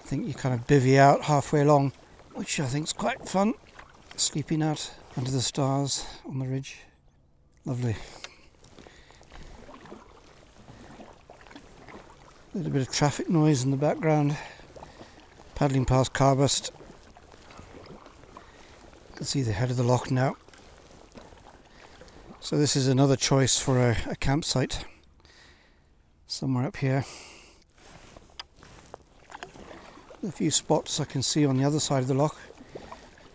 I 0.07 0.09
think 0.09 0.25
you 0.25 0.33
kind 0.33 0.55
of 0.55 0.65
bivvy 0.67 0.97
out 0.97 1.21
halfway 1.23 1.61
along, 1.61 1.91
which 2.33 2.61
I 2.61 2.65
think 2.65 2.85
is 2.85 2.93
quite 2.93 3.27
fun. 3.27 3.53
Sleeping 4.15 4.63
out 4.63 4.89
under 5.17 5.29
the 5.29 5.41
stars 5.41 6.05
on 6.25 6.39
the 6.39 6.47
ridge. 6.47 6.77
Lovely. 7.65 7.95
A 12.57 12.69
bit 12.69 12.81
of 12.81 12.91
traffic 12.91 13.29
noise 13.29 13.63
in 13.63 13.69
the 13.69 13.77
background 13.77 14.35
paddling 15.53 15.85
past 15.85 16.11
Carbost. 16.11 16.71
You 17.91 19.15
can 19.15 19.25
see 19.27 19.43
the 19.43 19.51
head 19.51 19.69
of 19.69 19.77
the 19.77 19.83
loch 19.83 20.09
now. 20.09 20.35
So 22.39 22.57
this 22.57 22.75
is 22.75 22.87
another 22.87 23.15
choice 23.15 23.59
for 23.59 23.77
a, 23.77 23.95
a 24.09 24.15
campsite 24.15 24.83
somewhere 26.25 26.65
up 26.65 26.77
here. 26.77 27.05
A 30.27 30.31
few 30.31 30.49
spots 30.49 30.99
I 30.99 31.05
can 31.05 31.21
see 31.21 31.45
on 31.45 31.57
the 31.57 31.63
other 31.63 31.79
side 31.79 32.01
of 32.01 32.07
the 32.07 32.15
loch. 32.15 32.37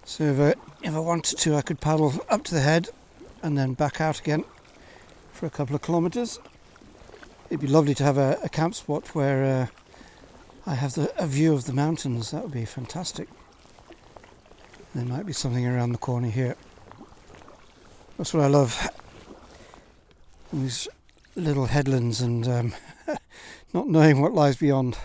So 0.05 0.25
if 0.25 0.41
I, 0.41 0.87
if 0.87 0.95
I 0.95 0.99
wanted 0.99 1.39
to, 1.39 1.55
I 1.55 1.63
could 1.63 1.81
paddle 1.81 2.13
up 2.29 2.43
to 2.45 2.55
the 2.55 2.61
head 2.61 2.89
and 3.41 3.57
then 3.57 3.75
back 3.75 4.01
out 4.01 4.19
again 4.19 4.45
for 5.31 5.47
a 5.47 5.51
couple 5.51 5.77
of 5.77 5.83
kilometres. 5.83 6.41
It'd 7.53 7.61
be 7.61 7.67
lovely 7.67 7.95
to 7.97 8.05
have 8.05 8.17
a, 8.17 8.39
a 8.43 8.49
camp 8.49 8.75
spot 8.75 9.15
where 9.15 9.45
uh, 9.45 10.71
I 10.71 10.75
have 10.75 10.95
the, 10.95 11.13
a 11.23 11.27
view 11.27 11.53
of 11.53 11.67
the 11.67 11.75
mountains. 11.75 12.31
That 12.31 12.45
would 12.45 12.53
be 12.53 12.65
fantastic. 12.65 13.29
There 14.95 15.05
might 15.05 15.27
be 15.27 15.35
something 15.35 15.67
around 15.67 15.93
the 15.93 15.99
corner 15.99 16.31
here. 16.31 16.57
That's 18.17 18.33
what 18.33 18.43
I 18.43 18.47
love. 18.47 18.89
These 20.51 20.89
little 21.37 21.67
headlands 21.67 22.23
and 22.23 22.49
um, 22.49 22.73
not 23.75 23.87
knowing 23.87 24.23
what 24.23 24.33
lies 24.33 24.57
beyond. 24.57 24.97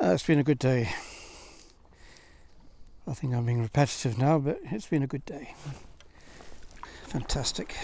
Uh, 0.00 0.10
it's 0.10 0.26
been 0.26 0.40
a 0.40 0.44
good 0.44 0.58
day. 0.58 0.92
I 3.06 3.14
think 3.14 3.32
I'm 3.32 3.46
being 3.46 3.62
repetitive 3.62 4.18
now, 4.18 4.40
but 4.40 4.58
it's 4.72 4.88
been 4.88 5.04
a 5.04 5.06
good 5.06 5.24
day. 5.24 5.54
Fantastic. 7.14 7.76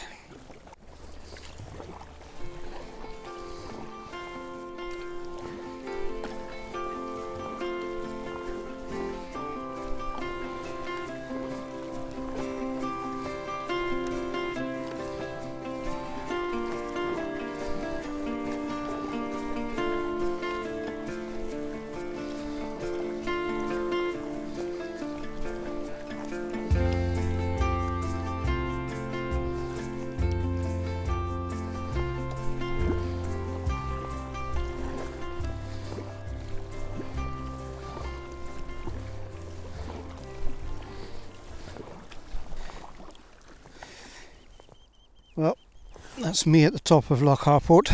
That's 46.31 46.47
me 46.47 46.63
at 46.63 46.73
the 46.73 46.79
top 46.79 47.11
of 47.11 47.21
Loch 47.21 47.41
Harport. 47.41 47.93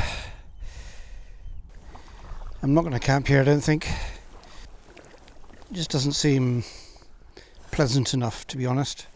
I'm 2.62 2.74
not 2.74 2.82
going 2.82 2.92
to 2.92 3.00
camp 3.00 3.28
here, 3.28 3.40
I 3.40 3.44
don't 3.44 3.62
think. 3.62 3.88
It 5.70 5.72
just 5.72 5.88
doesn't 5.88 6.12
seem 6.12 6.62
pleasant 7.70 8.12
enough, 8.12 8.46
to 8.48 8.58
be 8.58 8.66
honest. 8.66 9.06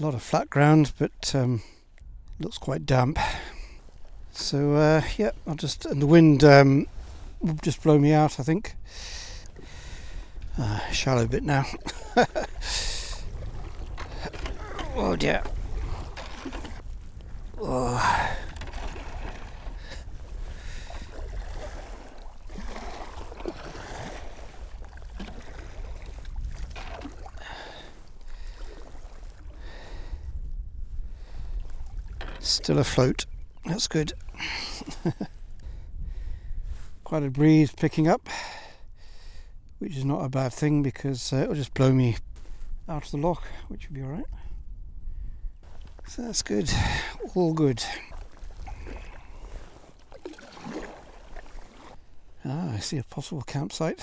A 0.00 0.02
lot 0.02 0.14
of 0.14 0.22
flat 0.22 0.48
ground, 0.48 0.94
but 0.98 1.34
um, 1.34 1.60
looks 2.40 2.56
quite 2.56 2.86
damp. 2.86 3.18
So 4.32 4.76
uh, 4.76 5.02
yeah, 5.18 5.32
I'll 5.46 5.54
just 5.54 5.84
and 5.84 6.00
the 6.00 6.06
wind 6.06 6.42
um, 6.42 6.86
will 7.40 7.58
just 7.62 7.82
blow 7.82 7.98
me 7.98 8.14
out, 8.14 8.40
I 8.40 8.44
think. 8.44 8.76
Uh, 10.58 10.78
shallow 10.90 11.26
bit 11.26 11.42
now. 11.42 11.66
oh 14.96 15.16
dear. 15.16 15.42
Still 32.38 32.78
afloat. 32.78 33.24
That's 33.64 33.88
good. 33.88 34.12
Quite 37.04 37.22
a 37.22 37.30
breeze 37.30 37.72
picking 37.72 38.06
up, 38.06 38.28
which 39.78 39.96
is 39.96 40.04
not 40.04 40.24
a 40.24 40.28
bad 40.28 40.52
thing 40.52 40.82
because 40.82 41.32
uh, 41.32 41.36
it'll 41.36 41.54
just 41.54 41.72
blow 41.72 41.92
me 41.92 42.16
out 42.88 43.04
of 43.04 43.10
the 43.12 43.16
loch, 43.16 43.44
which 43.68 43.88
will 43.88 43.94
be 43.94 44.02
alright. 44.02 44.26
So 46.08 46.22
that's 46.22 46.42
good. 46.42 46.70
All 47.34 47.52
good. 47.52 47.82
Ah, 52.44 52.74
I 52.74 52.78
see 52.78 52.98
a 52.98 53.02
possible 53.02 53.42
campsite. 53.42 54.00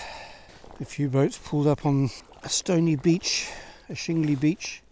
A 0.80 0.86
few 0.86 1.08
boats 1.10 1.38
pulled 1.38 1.66
up 1.66 1.86
on 1.86 2.10
a 2.44 2.50
stony 2.50 2.96
beach, 2.96 3.50
a 3.89 3.96
shingly 3.96 4.36
beach, 4.36 4.84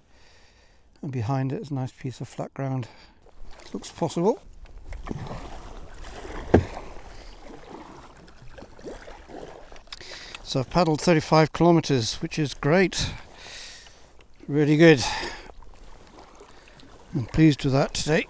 and 1.02 1.12
behind 1.12 1.52
it 1.52 1.62
is 1.62 1.69
a 1.69 1.74
nice 1.74 1.91
piece 1.91 2.21
of 2.21 2.28
flat 2.28 2.54
ground. 2.54 2.88
Looks 3.74 3.91
possible. 3.91 4.41
So 10.43 10.60
I've 10.60 10.69
paddled 10.69 11.02
35 11.02 11.54
kilometres, 11.54 12.15
which 12.15 12.39
is 12.39 12.54
great. 12.54 13.12
Really 14.47 14.78
good. 14.78 15.04
I'm 17.13 17.26
pleased 17.26 17.65
with 17.65 17.74
that 17.74 17.93
today. 17.93 18.28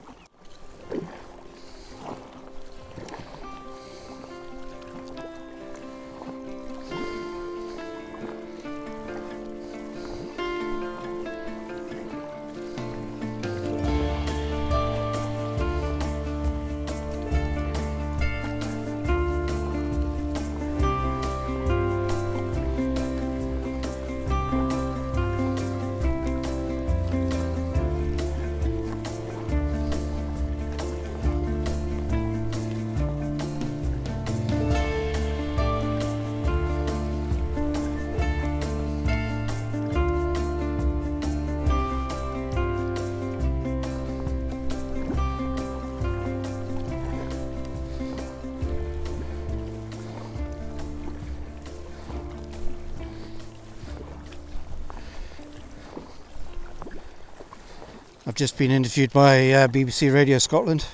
I've 58.32 58.36
just 58.36 58.58
been 58.58 58.72
interviewed 58.72 59.12
by 59.12 59.52
uh, 59.52 59.67
BBC 59.67 60.13
Radio 60.13 60.38
Scotland 60.38 60.86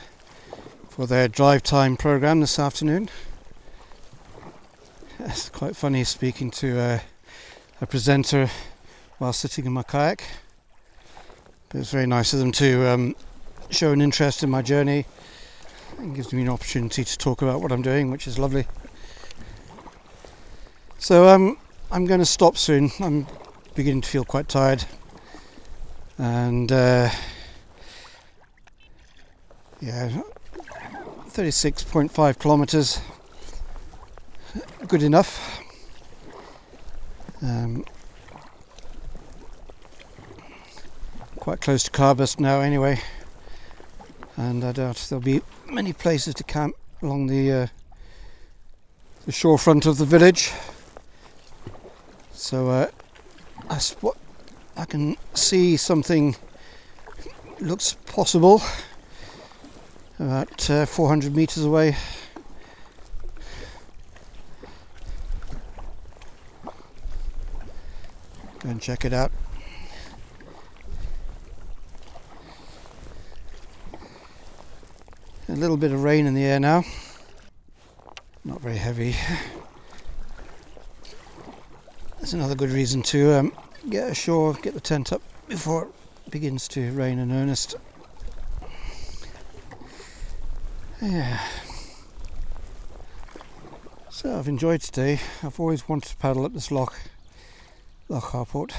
for 0.90 1.06
their 1.06 1.28
drive 1.28 1.62
time 1.62 1.96
programme 1.96 2.40
this 2.40 2.58
afternoon. 2.58 3.10
It's 5.20 5.48
quite 5.48 5.76
funny 5.76 6.04
speaking 6.04 6.50
to 6.50 6.80
uh, 6.80 7.00
a 7.80 7.86
presenter 7.86 8.50
while 9.20 9.34
sitting 9.34 9.68
in 9.68 9.74
my 9.74 9.84
kayak. 9.84 10.24
But 11.70 11.82
it's 11.82 11.92
very 11.92 12.08
nice 12.08 12.34
of 12.34 12.40
them 12.40 12.52
to 12.54 12.88
um, 12.88 13.16
show 13.70 13.92
an 13.92 14.02
interest 14.02 14.42
in 14.42 14.50
my 14.50 14.64
journey 14.64 15.06
and 16.00 16.16
gives 16.16 16.34
me 16.34 16.42
an 16.42 16.50
opportunity 16.50 17.04
to 17.04 17.18
talk 17.20 17.44
about 17.44 17.62
what 17.62 17.72
I'm 17.72 17.84
doing, 17.84 18.10
which 18.10 18.26
is 18.26 18.40
lovely. 18.40 18.66
So 20.98 21.28
um, 21.28 21.60
I'm 21.92 22.08
going 22.08 22.20
to 22.20 22.26
stop 22.26 22.58
soon. 22.58 22.90
I'm 23.00 23.28
beginning 23.76 24.02
to 24.02 24.10
feel 24.10 24.26
quite 24.26 24.48
tired 24.48 24.86
and 26.18 26.72
uh, 26.72 27.10
yeah, 29.80 30.10
36.5 31.30 32.40
kilometers, 32.40 33.00
good 34.88 35.04
enough. 35.04 35.62
Um, 37.42 37.86
quite 41.38 41.62
close 41.62 41.84
to 41.84 41.92
Carbost 41.92 42.40
now, 42.40 42.62
anyway, 42.62 43.00
and 44.36 44.64
I 44.64 44.72
doubt 44.72 45.06
there'll 45.10 45.24
be 45.24 45.42
many 45.70 45.94
places 45.94 46.34
to 46.36 46.44
camp 46.44 46.76
along 47.02 47.28
the 47.28 47.52
uh, 47.52 47.68
the 49.26 49.32
shorefront 49.32 49.86
of 49.86 49.98
the 49.98 50.06
village. 50.06 50.52
So 52.34 52.70
uh, 52.70 52.88
I 53.70 53.78
spot 53.78 54.18
I 54.78 54.86
can 54.86 55.18
see 55.34 55.76
something 55.76 56.36
looks 57.60 57.94
possible 58.06 58.62
about 60.20 60.70
uh, 60.70 60.86
400 60.86 61.36
meters 61.36 61.64
away. 61.64 61.98
Go 68.60 68.70
and 68.70 68.80
check 68.80 69.04
it 69.04 69.14
out. 69.14 69.32
A 75.50 75.54
little 75.54 75.78
bit 75.78 75.92
of 75.92 76.04
rain 76.04 76.28
in 76.28 76.36
the 76.36 76.44
air 76.44 76.60
now. 76.60 76.84
Not 78.46 78.62
very 78.62 78.78
heavy. 78.78 79.16
That's 82.20 82.34
another 82.34 82.54
good 82.54 82.70
reason 82.70 83.02
to 83.04 83.34
um, 83.40 83.54
get 83.90 84.12
ashore, 84.12 84.54
get 84.54 84.74
the 84.74 84.82
tent 84.82 85.14
up 85.14 85.22
before 85.48 85.86
it 86.26 86.32
begins 86.32 86.68
to 86.70 86.92
rain 86.92 87.20
in 87.20 87.32
earnest. 87.32 87.76
Yeah. 91.02 91.40
So 94.10 94.38
I've 94.38 94.48
enjoyed 94.48 94.82
today. 94.82 95.20
I've 95.44 95.60
always 95.60 95.88
wanted 95.88 96.10
to 96.10 96.18
paddle 96.18 96.44
up 96.44 96.54
this 96.54 96.72
loch, 96.72 96.96
Loch 98.10 98.32
Harport. 98.32 98.74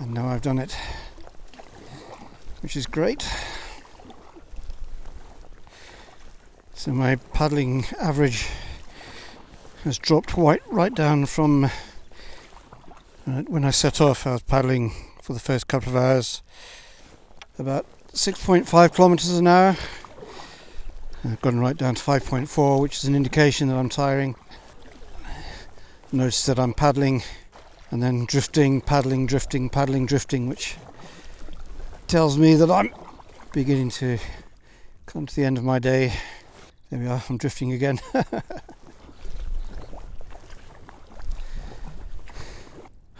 And 0.00 0.12
now 0.12 0.28
I've 0.28 0.42
done 0.42 0.58
it, 0.58 0.76
which 2.60 2.76
is 2.76 2.86
great. 2.86 3.26
So 6.74 6.92
my 6.92 7.16
paddling 7.16 7.84
average 8.00 8.48
has 9.84 9.98
dropped 9.98 10.36
right, 10.36 10.62
right 10.66 10.94
down 10.94 11.26
from 11.26 11.70
when 13.28 13.64
I 13.64 13.70
set 13.70 14.00
off, 14.00 14.26
I 14.26 14.32
was 14.32 14.42
paddling 14.42 14.90
for 15.20 15.34
the 15.34 15.38
first 15.38 15.68
couple 15.68 15.90
of 15.90 15.96
hours 15.96 16.42
about 17.58 17.84
6.5 18.12 18.94
kilometers 18.94 19.36
an 19.36 19.46
hour. 19.46 19.76
I've 21.24 21.40
gone 21.42 21.58
right 21.58 21.76
down 21.76 21.94
to 21.94 22.02
5.4, 22.02 22.80
which 22.80 22.96
is 22.96 23.04
an 23.04 23.14
indication 23.14 23.68
that 23.68 23.76
I'm 23.76 23.90
tiring. 23.90 24.34
Notice 26.10 26.46
that 26.46 26.58
I'm 26.58 26.72
paddling 26.72 27.22
and 27.90 28.02
then 28.02 28.24
drifting, 28.24 28.80
paddling, 28.80 29.26
drifting, 29.26 29.68
paddling, 29.68 30.06
drifting, 30.06 30.48
which 30.48 30.76
tells 32.06 32.38
me 32.38 32.54
that 32.54 32.70
I'm 32.70 32.90
beginning 33.52 33.90
to 33.90 34.18
come 35.04 35.26
to 35.26 35.36
the 35.36 35.44
end 35.44 35.58
of 35.58 35.64
my 35.64 35.78
day. 35.78 36.14
There 36.88 36.98
we 36.98 37.06
are, 37.06 37.22
I'm 37.28 37.36
drifting 37.36 37.72
again. 37.72 38.00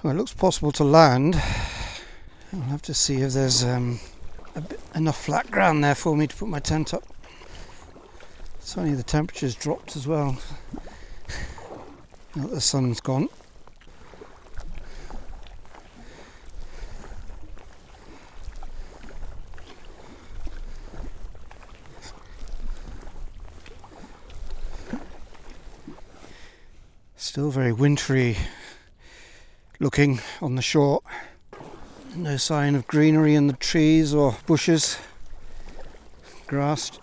Well, 0.00 0.14
it 0.14 0.16
looks 0.16 0.32
possible 0.32 0.70
to 0.72 0.84
land. 0.84 1.34
I'll 2.52 2.61
have 2.61 2.82
to 2.82 2.94
see 2.94 3.16
if 3.16 3.32
there's 3.32 3.64
um, 3.64 3.98
bit, 4.54 4.78
enough 4.94 5.24
flat 5.24 5.50
ground 5.50 5.82
there 5.82 5.96
for 5.96 6.16
me 6.16 6.28
to 6.28 6.37
put 6.37 6.46
my 6.46 6.61
tent 6.61 6.94
up. 6.94 7.02
Suddenly 8.61 8.94
the 8.94 9.02
temperature's 9.02 9.56
dropped 9.56 9.96
as 9.96 10.06
well. 10.06 10.38
Now 12.37 12.46
the 12.46 12.61
sun's 12.61 13.00
gone. 13.00 13.28
Still 27.16 27.50
very 27.50 27.72
wintry 27.72 28.37
looking 29.80 30.20
on 30.42 30.56
the 30.56 30.62
shore. 30.62 31.00
No 32.14 32.36
sign 32.36 32.74
of 32.74 32.86
greenery 32.86 33.34
in 33.34 33.46
the 33.46 33.52
trees 33.52 34.14
or 34.14 34.36
bushes. 34.46 34.98
Grass 36.46 36.98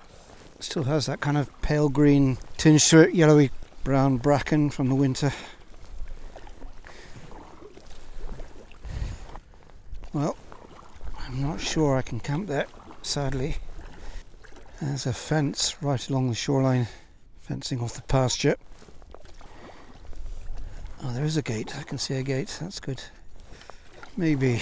still 0.59 0.83
has 0.83 1.05
that 1.05 1.21
kind 1.21 1.37
of 1.37 1.49
pale 1.61 1.89
green 1.89 2.37
tinge 2.57 2.89
to 2.89 2.99
it, 2.99 3.13
yellowy 3.13 3.51
brown 3.83 4.17
bracken 4.17 4.69
from 4.69 4.89
the 4.89 4.95
winter. 4.95 5.31
Well, 10.11 10.35
I'm 11.19 11.41
not 11.41 11.61
sure 11.61 11.95
I 11.95 12.01
can 12.01 12.19
camp 12.19 12.47
there, 12.47 12.67
sadly. 13.01 13.57
There's 14.81 15.05
a 15.05 15.13
fence 15.13 15.81
right 15.81 16.09
along 16.09 16.29
the 16.29 16.35
shoreline, 16.35 16.87
fencing 17.41 17.79
off 17.79 17.93
the 17.93 18.01
pasture. 18.01 18.55
Oh, 21.03 21.11
there 21.11 21.23
is 21.25 21.37
a 21.37 21.41
gate. 21.41 21.77
I 21.77 21.83
can 21.83 21.97
see 21.97 22.15
a 22.15 22.23
gate. 22.23 22.57
That's 22.59 22.79
good. 22.79 23.01
Maybe. 24.17 24.61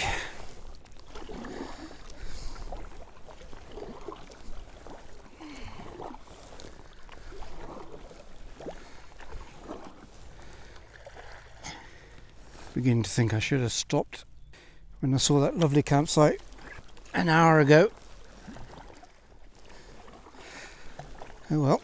Beginning 12.74 13.04
to 13.04 13.10
think 13.10 13.32
I 13.32 13.38
should 13.38 13.60
have 13.60 13.72
stopped 13.72 14.24
when 15.00 15.14
I 15.14 15.18
saw 15.18 15.40
that 15.40 15.56
lovely 15.56 15.82
campsite 15.82 16.40
an 17.14 17.28
hour 17.28 17.60
ago. 17.60 17.90
Oh 21.50 21.60
well, 21.60 21.82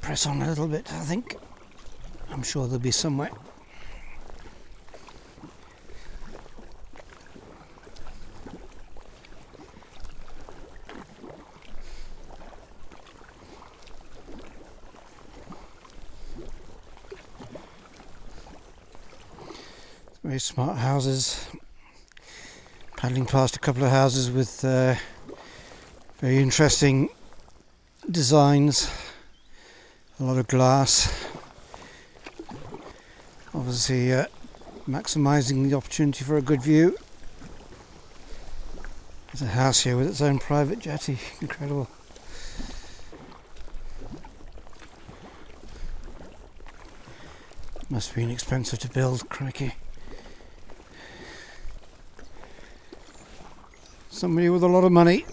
press 0.00 0.26
on 0.26 0.42
a 0.42 0.48
little 0.48 0.66
bit, 0.66 0.92
I 0.92 1.00
think. 1.00 1.36
I'm 2.38 2.44
sure 2.44 2.68
there'll 2.68 2.78
be 2.78 2.92
somewhere. 2.92 3.32
Very 20.22 20.38
smart 20.38 20.78
houses. 20.78 21.44
Paddling 22.96 23.26
past 23.26 23.56
a 23.56 23.58
couple 23.58 23.82
of 23.82 23.90
houses 23.90 24.30
with 24.30 24.64
uh, 24.64 24.94
very 26.20 26.38
interesting 26.38 27.08
designs. 28.08 28.88
A 30.20 30.22
lot 30.22 30.38
of 30.38 30.46
glass 30.46 31.27
obviously 33.78 34.12
uh, 34.12 34.26
maximising 34.88 35.70
the 35.70 35.76
opportunity 35.76 36.24
for 36.24 36.36
a 36.36 36.42
good 36.42 36.60
view. 36.60 36.98
There's 39.28 39.42
a 39.42 39.54
house 39.54 39.82
here 39.82 39.96
with 39.96 40.08
its 40.08 40.20
own 40.20 40.40
private 40.40 40.80
jetty, 40.80 41.16
incredible. 41.40 41.88
Must 47.88 48.08
have 48.08 48.16
been 48.16 48.30
expensive 48.30 48.80
to 48.80 48.88
build, 48.88 49.28
crikey. 49.28 49.76
Somebody 54.10 54.48
with 54.48 54.64
a 54.64 54.68
lot 54.68 54.82
of 54.82 54.90
money 54.90 55.24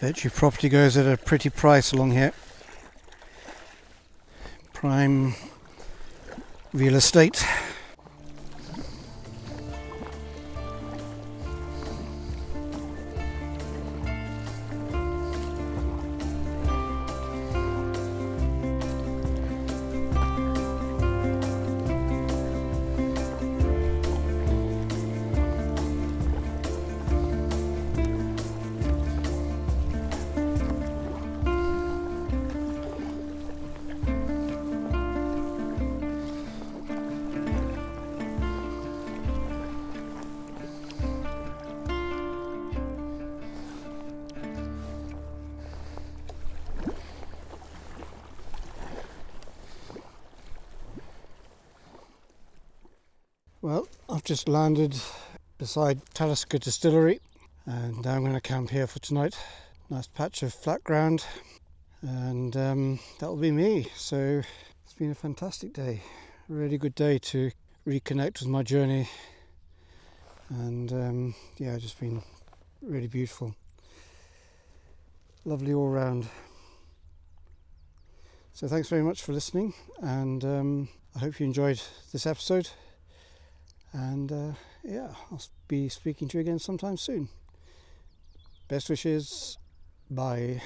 bet 0.00 0.24
your 0.24 0.30
property 0.30 0.68
goes 0.68 0.96
at 0.96 1.06
a 1.06 1.16
pretty 1.16 1.50
price 1.50 1.92
along 1.92 2.12
here. 2.12 2.32
Prime 4.72 5.34
real 6.72 6.94
estate. 6.94 7.44
Just 54.30 54.48
landed 54.48 54.94
beside 55.58 56.00
Talisker 56.14 56.56
Distillery 56.56 57.18
and 57.66 58.06
I'm 58.06 58.20
going 58.20 58.32
to 58.32 58.40
camp 58.40 58.70
here 58.70 58.86
for 58.86 59.00
tonight. 59.00 59.36
Nice 59.88 60.06
patch 60.06 60.44
of 60.44 60.54
flat 60.54 60.84
ground 60.84 61.26
and 62.00 62.56
um, 62.56 63.00
that'll 63.18 63.34
be 63.34 63.50
me. 63.50 63.88
So 63.96 64.40
it's 64.84 64.92
been 64.92 65.10
a 65.10 65.16
fantastic 65.16 65.72
day, 65.72 66.02
a 66.48 66.52
really 66.52 66.78
good 66.78 66.94
day 66.94 67.18
to 67.18 67.50
reconnect 67.84 68.38
with 68.38 68.46
my 68.46 68.62
journey 68.62 69.08
and 70.48 70.92
um, 70.92 71.34
yeah, 71.56 71.76
just 71.78 71.98
been 71.98 72.22
really 72.82 73.08
beautiful. 73.08 73.56
Lovely 75.44 75.74
all 75.74 75.88
round. 75.88 76.28
So 78.52 78.68
thanks 78.68 78.88
very 78.88 79.02
much 79.02 79.22
for 79.22 79.32
listening 79.32 79.74
and 80.00 80.44
um, 80.44 80.88
I 81.16 81.18
hope 81.18 81.40
you 81.40 81.46
enjoyed 81.46 81.82
this 82.12 82.26
episode. 82.26 82.70
And 83.92 84.30
uh, 84.30 84.52
yeah, 84.84 85.12
I'll 85.30 85.42
be 85.68 85.88
speaking 85.88 86.28
to 86.28 86.38
you 86.38 86.42
again 86.42 86.58
sometime 86.58 86.96
soon. 86.96 87.28
Best 88.68 88.88
wishes. 88.88 89.58
Bye. 90.10 90.62